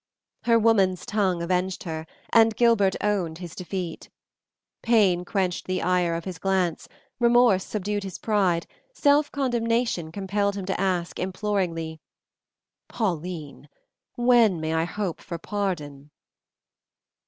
Her 0.45 0.57
woman's 0.57 1.05
tongue 1.05 1.43
avenged 1.43 1.83
her, 1.83 2.07
and 2.33 2.55
Gilbert 2.55 2.95
owned 3.01 3.37
his 3.37 3.53
defeat. 3.53 4.09
Pain 4.81 5.23
quenched 5.23 5.67
the 5.67 5.83
ire 5.83 6.15
of 6.15 6.25
his 6.25 6.39
glance, 6.39 6.87
remorse 7.19 7.63
subdued 7.63 8.01
his 8.03 8.17
pride, 8.17 8.65
self 8.95 9.31
condemnation 9.31 10.11
compelled 10.11 10.55
him 10.55 10.65
to 10.65 10.81
ask, 10.81 11.19
imploringly, 11.19 11.99
"Pauline, 12.87 13.69
when 14.15 14.59
may 14.59 14.73
I 14.73 14.85
hope 14.85 15.21
for 15.21 15.37
pardon?" 15.37 16.09